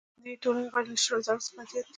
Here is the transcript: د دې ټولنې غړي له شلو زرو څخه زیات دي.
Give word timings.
د 0.15 0.17
دې 0.23 0.33
ټولنې 0.43 0.67
غړي 0.73 0.89
له 0.93 0.99
شلو 1.03 1.23
زرو 1.25 1.43
څخه 1.45 1.57
زیات 1.69 1.85
دي. 1.85 1.89